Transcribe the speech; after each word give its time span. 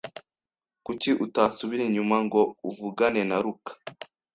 Kuki 0.85 1.09
utasubira 1.25 1.81
inyuma 1.85 2.15
ngo 2.25 2.41
uvugane 2.69 3.21
na 3.29 3.37
Luka? 3.43 3.71